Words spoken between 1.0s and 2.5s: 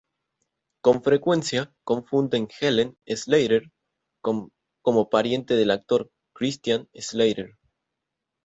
frecuencia, confunden